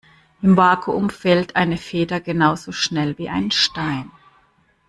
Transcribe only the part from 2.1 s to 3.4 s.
genauso schnell wie